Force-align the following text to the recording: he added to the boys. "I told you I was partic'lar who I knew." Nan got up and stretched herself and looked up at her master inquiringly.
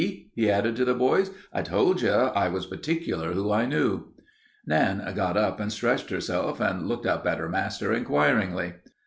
he 0.33 0.49
added 0.49 0.75
to 0.75 0.83
the 0.83 0.95
boys. 0.95 1.29
"I 1.53 1.61
told 1.61 2.01
you 2.01 2.09
I 2.09 2.47
was 2.49 2.65
partic'lar 2.65 3.33
who 3.33 3.51
I 3.51 3.67
knew." 3.67 4.05
Nan 4.65 5.05
got 5.13 5.37
up 5.37 5.59
and 5.59 5.71
stretched 5.71 6.09
herself 6.09 6.59
and 6.59 6.87
looked 6.87 7.05
up 7.05 7.27
at 7.27 7.37
her 7.37 7.47
master 7.49 7.93
inquiringly. 7.93 8.73